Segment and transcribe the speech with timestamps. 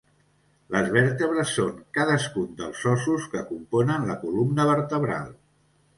[0.75, 5.33] Les vèrtebres són cadascun dels ossos que componen la columna vertebral.